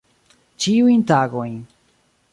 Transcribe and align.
Ĉiujn 0.65 1.05
tagojn. 1.13 1.55